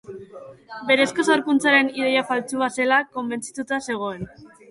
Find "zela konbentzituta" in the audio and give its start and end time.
2.79-3.79